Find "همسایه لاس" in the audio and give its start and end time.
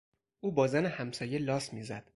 0.85-1.73